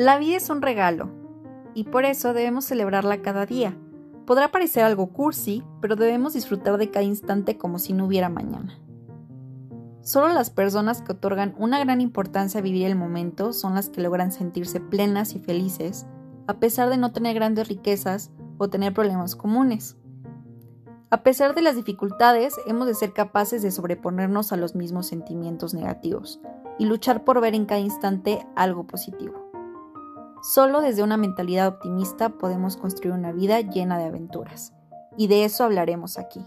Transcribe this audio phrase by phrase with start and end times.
[0.00, 1.10] La vida es un regalo,
[1.74, 3.76] y por eso debemos celebrarla cada día.
[4.24, 8.78] Podrá parecer algo cursi, pero debemos disfrutar de cada instante como si no hubiera mañana.
[10.00, 14.00] Solo las personas que otorgan una gran importancia a vivir el momento son las que
[14.00, 16.06] logran sentirse plenas y felices,
[16.46, 19.98] a pesar de no tener grandes riquezas o tener problemas comunes.
[21.10, 25.74] A pesar de las dificultades, hemos de ser capaces de sobreponernos a los mismos sentimientos
[25.74, 26.40] negativos
[26.78, 29.49] y luchar por ver en cada instante algo positivo.
[30.42, 34.72] Solo desde una mentalidad optimista podemos construir una vida llena de aventuras,
[35.16, 36.44] y de eso hablaremos aquí.